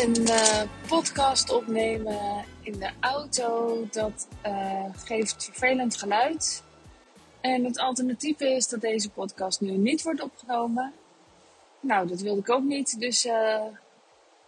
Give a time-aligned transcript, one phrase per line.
[0.00, 6.62] Een uh, podcast opnemen in de auto, dat uh, geeft vervelend geluid.
[7.40, 10.92] En het alternatief is dat deze podcast nu niet wordt opgenomen.
[11.80, 13.64] Nou, dat wilde ik ook niet, dus uh,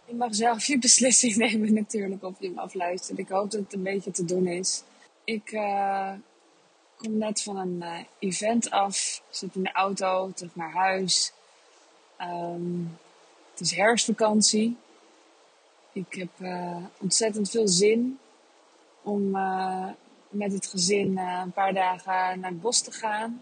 [0.05, 3.19] je mag zelf je beslissing nemen natuurlijk of je hem afluistert.
[3.19, 4.83] Ik hoop dat het een beetje te doen is.
[5.23, 5.45] Ik
[6.97, 7.83] kom net van een
[8.19, 11.31] event af, zit in de auto, terug naar huis.
[12.21, 12.97] Um,
[13.51, 14.77] het is herfstvakantie.
[15.93, 18.19] Ik heb uh, ontzettend veel zin
[19.01, 19.89] om uh,
[20.29, 23.41] met het gezin uh, een paar dagen naar het bos te gaan.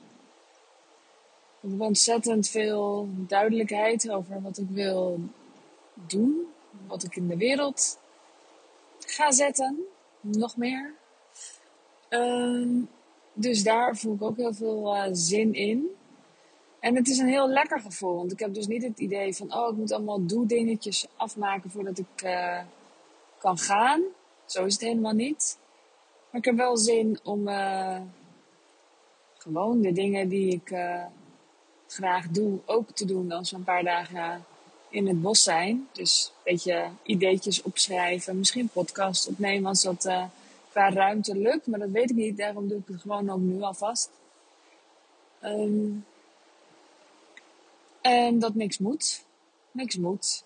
[1.61, 5.19] Ik heb ontzettend veel duidelijkheid over wat ik wil
[5.93, 6.47] doen,
[6.87, 7.99] wat ik in de wereld
[8.99, 9.79] ga zetten,
[10.19, 10.93] nog meer.
[12.09, 12.89] Um,
[13.33, 15.95] dus daar voel ik ook heel veel zin in.
[16.81, 18.15] En het is een heel lekker gevoel.
[18.15, 21.97] Want ik heb dus niet het idee van, oh, ik moet allemaal doe-dingetjes afmaken voordat
[21.97, 22.59] ik uh,
[23.37, 24.01] kan gaan.
[24.45, 25.57] Zo is het helemaal niet.
[26.29, 27.99] Maar ik heb wel zin om uh,
[29.37, 31.03] gewoon de dingen die ik uh,
[31.87, 34.45] graag doe ook te doen als we een paar dagen
[34.89, 35.87] in het bos zijn.
[35.91, 40.11] Dus een beetje ideetjes opschrijven, misschien podcast opnemen als dat
[40.71, 41.67] qua ruimte lukt.
[41.67, 44.09] Maar dat weet ik niet, daarom doe ik het gewoon ook nu alvast.
[45.43, 46.05] Um,
[48.01, 49.25] en dat niks moet.
[49.71, 50.43] Niks moet.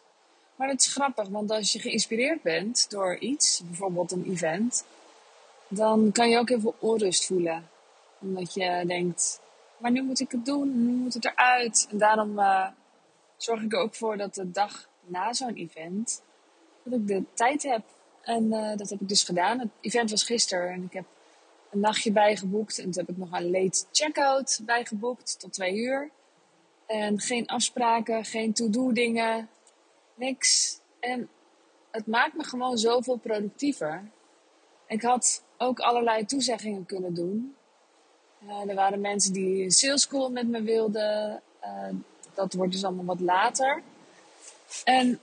[0.55, 4.85] Maar het is grappig, want als je geïnspireerd bent door iets, bijvoorbeeld een event,
[5.67, 7.69] dan kan je ook heel veel onrust voelen.
[8.19, 9.39] Omdat je denkt,
[9.77, 11.87] maar nu moet ik het doen, nu moet het eruit.
[11.89, 12.67] En daarom uh,
[13.37, 16.21] zorg ik er ook voor dat de dag na zo'n event,
[16.83, 17.83] dat ik de tijd heb.
[18.21, 19.59] En uh, dat heb ik dus gedaan.
[19.59, 21.05] Het event was gisteren en ik heb
[21.71, 22.77] een nachtje bijgeboekt.
[22.77, 26.09] En toen heb ik nog een late checkout bijgeboekt tot twee uur.
[26.85, 29.49] En geen afspraken, geen to-do dingen,
[30.15, 30.79] niks.
[30.99, 31.29] En
[31.91, 34.03] het maakt me gewoon zoveel productiever.
[34.87, 37.55] Ik had ook allerlei toezeggingen kunnen doen.
[38.43, 41.41] Uh, er waren mensen die een sales school met me wilden.
[41.63, 41.95] Uh,
[42.33, 43.81] dat wordt dus allemaal wat later.
[44.83, 45.19] En,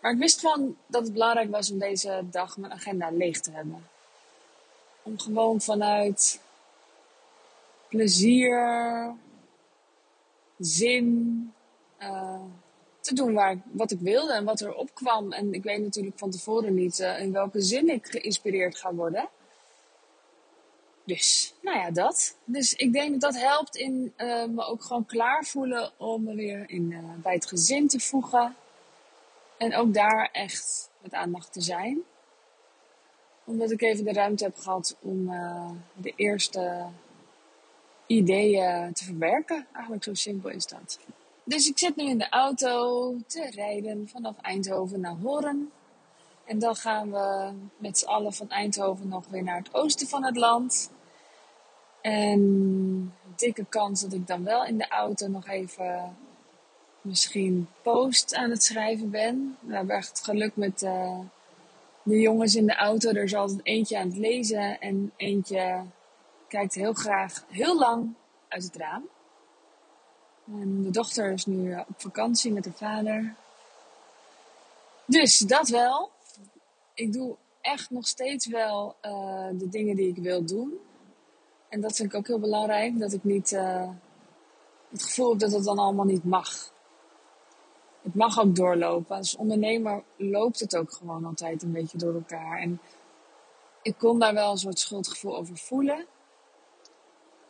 [0.00, 3.50] maar ik wist gewoon dat het belangrijk was om deze dag mijn agenda leeg te
[3.50, 3.88] hebben.
[5.02, 6.40] Om gewoon vanuit
[7.88, 9.14] plezier,
[10.58, 11.52] zin
[12.02, 12.42] uh,
[13.00, 15.32] te doen waar, wat ik wilde en wat er opkwam.
[15.32, 19.28] En ik weet natuurlijk van tevoren niet uh, in welke zin ik geïnspireerd ga worden.
[21.04, 22.36] Dus, nou ja, dat.
[22.44, 26.34] Dus ik denk dat dat helpt in uh, me ook gewoon klaar voelen om me
[26.34, 28.56] weer in, bij het gezin te voegen.
[29.56, 31.98] En ook daar echt met aandacht te zijn.
[33.44, 35.26] Omdat ik even de ruimte heb gehad om
[35.94, 36.86] de eerste
[38.06, 39.66] ideeën te verwerken.
[39.72, 40.98] Eigenlijk zo simpel is dat.
[41.44, 45.70] Dus ik zit nu in de auto te rijden vanaf Eindhoven naar Horen.
[46.44, 50.24] En dan gaan we met z'n allen van Eindhoven nog weer naar het oosten van
[50.24, 50.90] het land.
[52.00, 56.16] En dikke kans dat ik dan wel in de auto nog even
[57.00, 59.56] misschien post aan het schrijven ben.
[59.60, 61.18] We hebben echt geluk met uh,
[62.02, 63.08] de jongens in de auto.
[63.08, 65.82] Er is altijd eentje aan het lezen en eentje
[66.56, 68.14] kijkt heel graag heel lang
[68.48, 69.08] uit het raam.
[70.46, 73.34] En de dochter is nu eh, op vakantie met haar vader.
[75.06, 76.10] Dus dat wel.
[76.94, 80.78] Ik doe echt nog steeds wel uh, de dingen die ik wil doen.
[81.68, 82.98] En dat vind ik ook heel belangrijk.
[82.98, 83.90] Dat ik niet uh,
[84.88, 86.72] het gevoel heb dat het dan allemaal niet mag.
[88.02, 89.16] Het mag ook doorlopen.
[89.16, 92.58] Als ondernemer loopt het ook gewoon altijd een beetje door elkaar.
[92.58, 92.80] En
[93.82, 96.06] ik kon daar wel een soort schuldgevoel over voelen.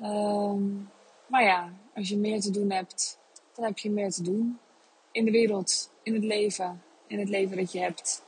[0.02, 0.90] Um,
[1.26, 3.18] maar ja, als je meer te doen hebt,
[3.54, 4.58] dan heb je meer te doen.
[5.12, 8.22] In de wereld, in het leven, in het leven dat je hebt.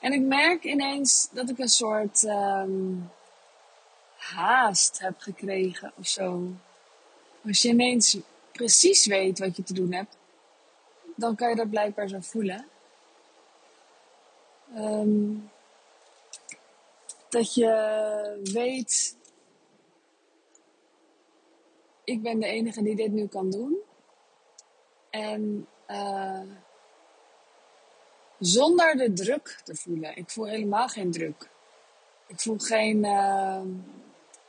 [0.00, 3.10] En ik merk ineens dat ik een soort um,
[4.16, 6.48] haast heb gekregen of zo.
[7.46, 8.18] Als je ineens
[8.52, 10.16] precies weet wat je te doen hebt,
[11.16, 12.66] dan kan je dat blijkbaar zo voelen.
[14.76, 15.50] Um,
[17.28, 19.16] dat je weet
[22.10, 23.76] ik ben de enige die dit nu kan doen.
[25.10, 26.40] En uh,
[28.38, 30.16] zonder de druk te voelen.
[30.16, 31.48] Ik voel helemaal geen druk.
[32.26, 33.62] Ik voel geen, uh,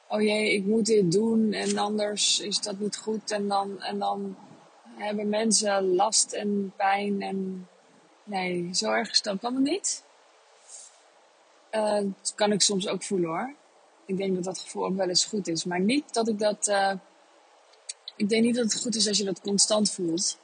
[0.07, 3.31] oh jee, ik moet dit doen en anders is dat niet goed.
[3.31, 4.35] En dan, en dan
[4.95, 7.21] hebben mensen last en pijn.
[7.21, 7.67] En
[8.23, 10.03] nee, zo erg is dat allemaal niet.
[11.71, 13.53] Uh, dat kan ik soms ook voelen hoor.
[14.05, 15.63] Ik denk dat dat gevoel ook wel eens goed is.
[15.63, 16.67] Maar niet dat ik dat
[18.21, 20.37] ik denk niet dat het goed is als je dat constant voelt.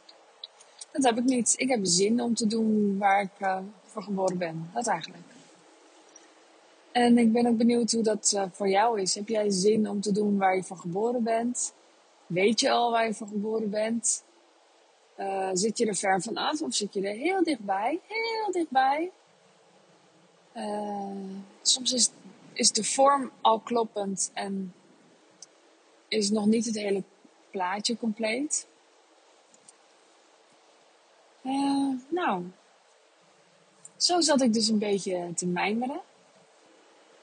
[0.92, 1.54] Dat heb ik niet.
[1.58, 4.70] Ik heb zin om te doen waar ik uh, voor geboren ben.
[4.74, 5.24] Dat eigenlijk.
[6.92, 9.16] En ik ben ook benieuwd hoe dat uh, voor jou is.
[9.16, 11.74] Heb jij zin om te doen waar je voor geboren bent?
[12.26, 14.24] Weet je al waar je voor geboren bent?
[15.20, 18.00] Uh, zit je er ver van af of zit je er heel dichtbij?
[18.08, 19.12] Heel dichtbij.
[21.62, 22.10] Soms is,
[22.54, 24.74] is de vorm al kloppend en
[26.08, 27.04] is nog niet het hele
[27.52, 28.68] plaatje compleet.
[31.42, 32.44] Uh, nou,
[33.98, 36.02] zo zat ik dus een beetje te mijmeren.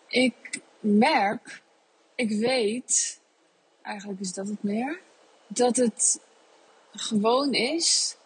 [0.06, 1.62] Ik merk,
[2.15, 3.21] ik weet,
[3.82, 5.00] eigenlijk is dat het meer,
[5.47, 6.21] dat het
[6.93, 8.17] gewoon is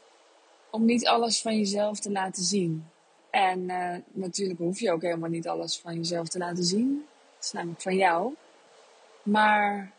[0.70, 2.88] om niet alles van jezelf te laten zien.
[3.30, 7.06] En uh, natuurlijk hoef je ook helemaal niet alles van jezelf te laten zien.
[7.34, 8.34] Het is namelijk van jou.
[9.22, 9.92] Maar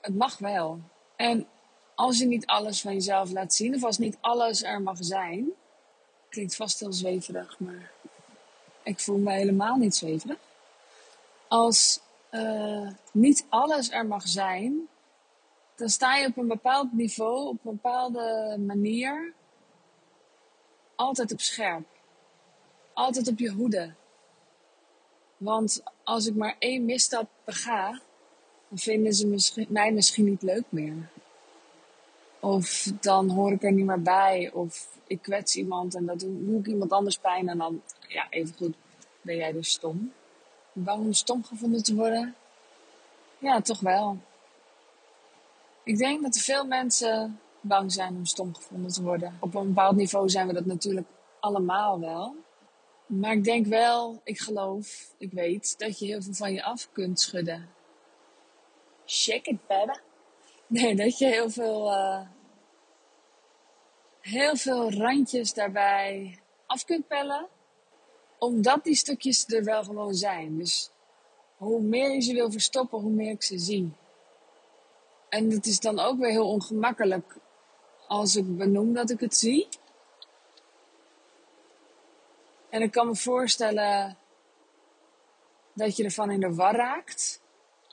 [0.00, 0.80] het mag wel.
[1.18, 1.46] En
[1.94, 5.48] als je niet alles van jezelf laat zien, of als niet alles er mag zijn,
[6.28, 7.90] klinkt vast heel zweverig, maar
[8.82, 10.38] ik voel me helemaal niet zweverig.
[11.48, 12.00] Als
[12.30, 14.88] uh, niet alles er mag zijn,
[15.74, 19.32] dan sta je op een bepaald niveau, op een bepaalde manier,
[20.94, 21.86] altijd op scherp.
[22.92, 23.94] Altijd op je hoede.
[25.36, 28.00] Want als ik maar één misstap bega,
[28.68, 31.08] dan vinden ze mij misschien niet leuk meer.
[32.40, 34.50] Of dan hoor ik er niet meer bij.
[34.52, 37.48] Of ik kwets iemand en dat doe, ik iemand anders pijn.
[37.48, 38.74] En dan, ja, even goed,
[39.20, 40.12] ben jij dus stom.
[40.72, 42.34] Bang om stom gevonden te worden?
[43.38, 44.18] Ja, toch wel.
[45.82, 49.36] Ik denk dat er veel mensen bang zijn om stom gevonden te worden.
[49.40, 51.06] Op een bepaald niveau zijn we dat natuurlijk
[51.40, 52.34] allemaal wel.
[53.06, 56.88] Maar ik denk wel, ik geloof, ik weet dat je heel veel van je af
[56.92, 57.68] kunt schudden.
[59.08, 59.98] Shake it, baby.
[60.66, 62.20] Nee, dat je heel veel, uh,
[64.20, 67.48] heel veel randjes daarbij af kunt pellen.
[68.38, 70.58] Omdat die stukjes er wel gewoon zijn.
[70.58, 70.90] Dus
[71.56, 73.92] hoe meer je ze wil verstoppen, hoe meer ik ze zie.
[75.28, 77.36] En het is dan ook weer heel ongemakkelijk
[78.06, 79.68] als ik benoem dat ik het zie.
[82.70, 84.18] En ik kan me voorstellen
[85.72, 87.40] dat je ervan in de war raakt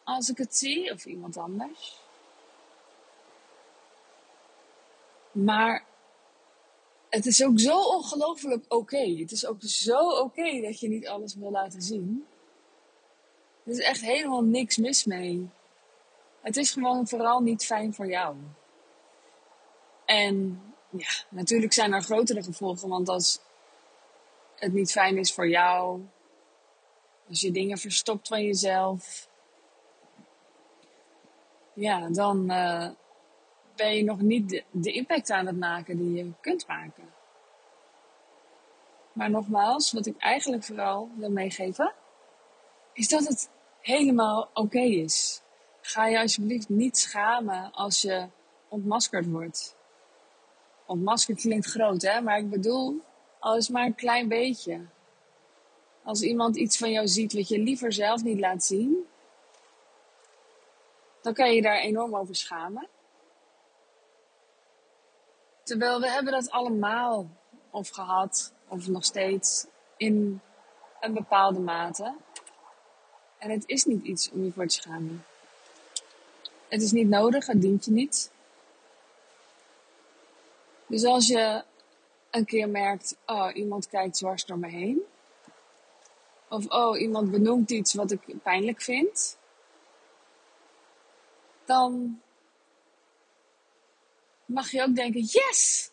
[0.05, 1.99] als ik het zie, of iemand anders.
[5.31, 5.85] Maar
[7.09, 9.17] het is ook zo ongelooflijk oké.
[9.19, 12.25] Het is ook zo oké dat je niet alles wil laten zien.
[13.63, 15.49] Er is echt helemaal niks mis mee.
[16.41, 18.35] Het is gewoon vooral niet fijn voor jou.
[20.05, 23.39] En ja, natuurlijk zijn er grotere gevolgen, want als
[24.55, 26.01] het niet fijn is voor jou,
[27.29, 29.29] als je dingen verstopt van jezelf,
[31.75, 32.87] ja, dan uh,
[33.75, 37.13] ben je nog niet de, impact aan het maken die je kunt maken.
[39.13, 41.93] Maar nogmaals, wat ik eigenlijk vooral wil meegeven,
[42.93, 43.49] is dat het
[43.79, 45.41] helemaal oké is.
[45.81, 48.27] Ga je alsjeblieft niet schamen als je
[48.67, 49.75] ontmaskerd wordt.
[50.85, 52.21] Ontmaskerd klinkt groot, hè?
[52.21, 53.01] Maar ik bedoel,
[53.39, 54.81] al is maar een klein beetje.
[56.03, 59.05] Als iemand iets van jou ziet wat je liever zelf niet laat zien,
[61.25, 62.87] dan kan je daar enorm over schamen.
[65.63, 67.29] Terwijl we hebben dat allemaal
[67.69, 69.65] of gehad, of nog steeds,
[69.97, 70.41] in
[70.99, 72.15] een bepaalde mate.
[73.37, 75.25] En het is niet iets om je voor te schamen.
[76.67, 78.31] Het is niet nodig, het dient je niet.
[80.87, 81.63] Dus als je
[82.31, 85.01] een keer merkt, oh, iemand kijkt dwars door me heen.
[86.49, 89.37] Of oh, iemand benoemt iets wat ik pijnlijk vind.
[91.65, 92.21] Dan
[94.45, 95.91] mag je ook denken, yes!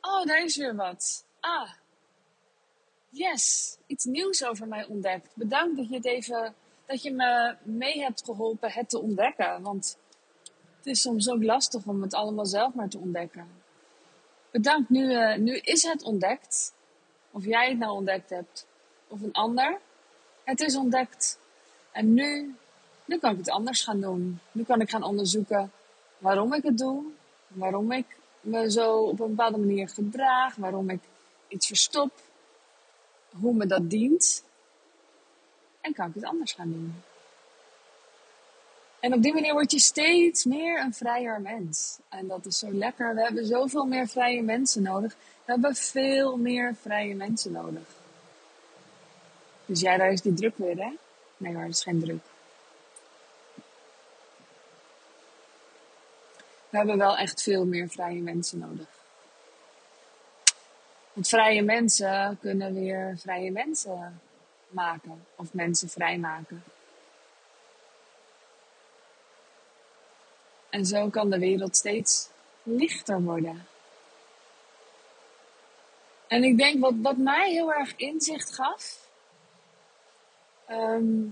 [0.00, 1.24] Oh, daar is weer wat.
[1.40, 1.70] Ah,
[3.08, 5.28] yes, iets nieuws over mij ontdekt.
[5.34, 6.54] Bedankt dat je het even,
[6.86, 9.62] dat je me mee hebt geholpen het te ontdekken.
[9.62, 9.98] Want
[10.76, 13.48] het is soms ook lastig om het allemaal zelf maar te ontdekken.
[14.50, 16.74] Bedankt, nu, uh, nu is het ontdekt.
[17.30, 18.66] Of jij het nou ontdekt hebt,
[19.08, 19.80] of een ander.
[20.44, 21.38] Het is ontdekt.
[21.92, 22.54] En nu,
[23.04, 24.40] nu kan ik het anders gaan doen.
[24.52, 25.72] Nu kan ik gaan onderzoeken
[26.18, 27.04] waarom ik het doe.
[27.48, 28.06] Waarom ik
[28.40, 30.54] me zo op een bepaalde manier gedraag.
[30.54, 31.00] Waarom ik
[31.48, 32.12] iets verstop.
[33.40, 34.44] Hoe me dat dient.
[35.80, 36.94] En kan ik het anders gaan doen.
[39.00, 41.98] En op die manier word je steeds meer een vrijer mens.
[42.08, 43.14] En dat is zo lekker.
[43.14, 45.16] We hebben zoveel meer vrije mensen nodig.
[45.44, 47.82] We hebben veel meer vrije mensen nodig.
[49.66, 50.92] Dus ja, daar is die druk weer, hè?
[51.36, 52.22] Nee hoor, dat is geen druk.
[56.72, 58.88] We hebben wel echt veel meer vrije mensen nodig.
[61.12, 64.20] Want vrije mensen kunnen weer vrije mensen
[64.68, 66.64] maken of mensen vrijmaken.
[70.70, 72.28] En zo kan de wereld steeds
[72.62, 73.66] lichter worden.
[76.26, 79.08] En ik denk wat, wat mij heel erg inzicht gaf.
[80.66, 81.24] Ehm,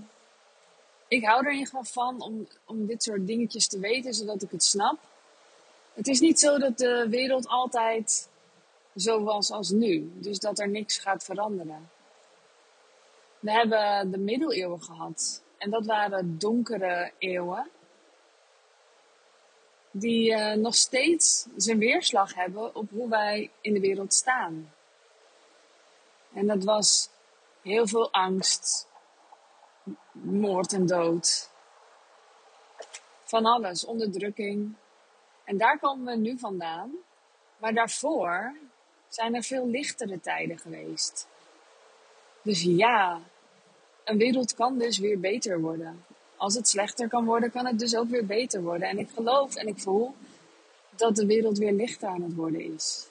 [1.07, 4.41] ik hou er in ieder geval van om, om dit soort dingetjes te weten, zodat
[4.41, 4.99] ik het snap.
[5.93, 8.29] Het is niet zo dat de wereld altijd
[8.95, 10.11] zo was als nu.
[10.15, 11.89] Dus dat er niks gaat veranderen.
[13.39, 15.41] We hebben de middeleeuwen gehad.
[15.57, 17.69] En dat waren donkere eeuwen.
[19.91, 24.73] Die uh, nog steeds zijn weerslag hebben op hoe wij in de wereld staan.
[26.33, 27.09] En dat was
[27.61, 28.87] heel veel angst,
[30.11, 31.49] moord en dood.
[33.23, 34.75] Van alles, onderdrukking.
[35.43, 36.91] En daar komen we nu vandaan.
[37.57, 38.55] Maar daarvoor
[39.07, 41.27] zijn er veel lichtere tijden geweest.
[42.41, 43.19] Dus ja,
[44.03, 46.05] een wereld kan dus weer beter worden.
[46.35, 48.87] Als het slechter kan worden, kan het dus ook weer beter worden.
[48.87, 50.15] En ik geloof en ik voel
[50.95, 53.07] dat de wereld weer lichter aan het worden is.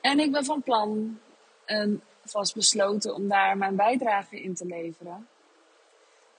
[0.00, 1.18] En ik ben van plan
[1.64, 5.28] en vast besloten om daar mijn bijdrage in te leveren.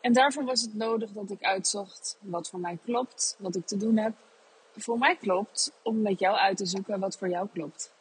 [0.02, 3.78] En daarvoor was het nodig dat ik uitzocht wat voor mij klopt, wat ik te
[3.78, 4.14] doen heb.
[4.76, 7.92] Voor mij klopt om met jou uit te zoeken wat voor jou klopt.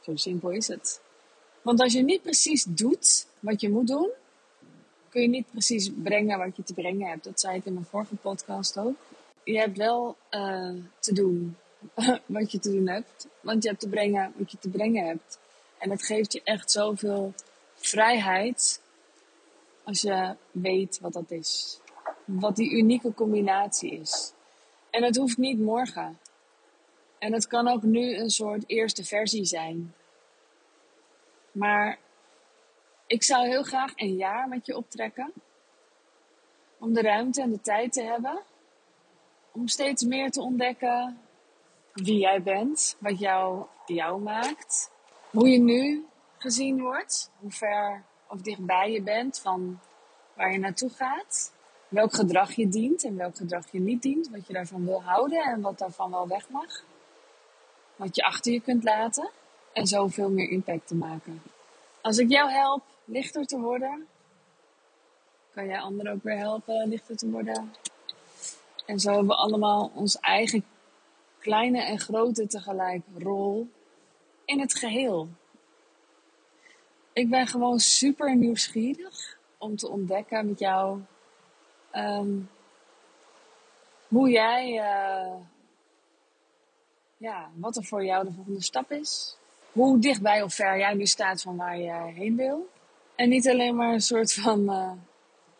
[0.00, 1.00] Zo simpel is het.
[1.62, 4.10] Want als je niet precies doet wat je moet doen,
[5.08, 7.24] kun je niet precies brengen wat je te brengen hebt.
[7.24, 8.96] Dat zei ik in mijn vorige podcast ook.
[9.44, 11.56] Je hebt wel uh, te doen
[12.26, 15.38] wat je te doen hebt, want je hebt te brengen wat je te brengen hebt.
[15.78, 17.34] En het geeft je echt zoveel
[17.74, 18.80] vrijheid
[19.84, 21.78] als je weet wat dat is.
[22.24, 24.32] Wat die unieke combinatie is.
[24.98, 26.18] En het hoeft niet morgen.
[27.18, 29.94] En het kan ook nu een soort eerste versie zijn.
[31.52, 31.98] Maar
[33.06, 35.32] ik zou heel graag een jaar met je optrekken.
[36.78, 38.42] Om de ruimte en de tijd te hebben.
[39.52, 41.20] Om steeds meer te ontdekken
[41.92, 44.90] wie jij bent, wat jou, jou maakt.
[45.30, 46.06] Hoe je nu
[46.38, 49.80] gezien wordt, hoe ver of dichtbij je bent van
[50.34, 51.52] waar je naartoe gaat.
[51.88, 54.30] Welk gedrag je dient en welk gedrag je niet dient.
[54.30, 56.84] Wat je daarvan wil houden en wat daarvan wel weg mag.
[57.96, 59.30] Wat je achter je kunt laten.
[59.72, 61.42] En zoveel meer impact te maken.
[62.00, 64.06] Als ik jou help lichter te worden,
[65.54, 67.72] kan jij anderen ook weer helpen lichter te worden.
[68.86, 70.64] En zo hebben we allemaal ons eigen
[71.38, 73.68] kleine en grote tegelijk rol
[74.44, 75.28] in het geheel.
[77.12, 81.00] Ik ben gewoon super nieuwsgierig om te ontdekken met jou
[81.92, 82.50] um,
[84.08, 85.34] hoe jij, uh,
[87.16, 89.36] ja, wat er voor jou de volgende stap is.
[89.72, 92.68] Hoe dichtbij of ver jij nu staat van waar je heen wil.
[93.14, 94.92] En niet alleen maar een soort van uh,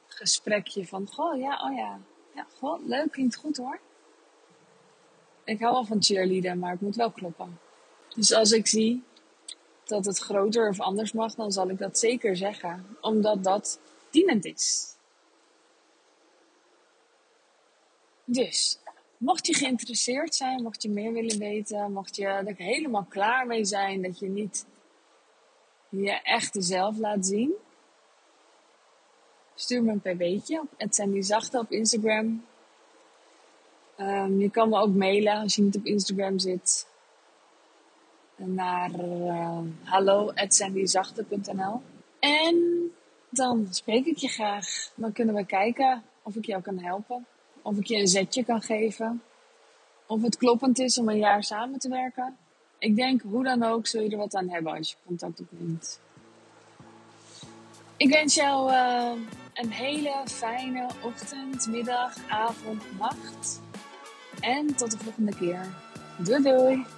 [0.07, 1.99] gesprekje van, goh, ja, oh ja,
[2.35, 3.81] ja, goh, leuk, klinkt goed hoor.
[5.45, 7.59] Ik hou wel van cheerleaden, maar het moet wel kloppen.
[8.15, 9.03] Dus als ik zie
[9.85, 13.81] dat het groter of anders mag, dan zal ik dat zeker zeggen, omdat dat
[14.11, 14.97] dienend is.
[18.31, 18.79] Dus,
[19.17, 23.65] mocht je geïnteresseerd zijn, mocht je meer willen weten, mocht je er helemaal klaar mee
[23.65, 24.67] zijn dat je niet
[25.89, 27.53] je echte zelf laat zien,
[29.55, 30.69] stuur me een pb'tje op
[31.19, 32.45] Zachte op Instagram.
[33.99, 36.87] Um, je kan me ook mailen als je niet op Instagram zit
[38.37, 41.83] naar uh, hallo.sandyzachte.nl.
[42.19, 42.91] En
[43.31, 44.93] dan spreek ik je graag.
[44.95, 47.27] Dan kunnen we kijken of ik jou kan helpen.
[47.69, 49.23] Of ik je een zetje kan geven.
[50.07, 52.37] Of het kloppend is om een jaar samen te werken.
[52.79, 56.01] Ik denk, hoe dan ook, zul je er wat aan hebben als je contact opneemt.
[57.97, 59.13] Ik wens jou uh,
[59.55, 63.61] een hele fijne ochtend, middag, avond, nacht.
[64.41, 65.67] En tot de volgende keer.
[66.19, 66.98] Doei doei!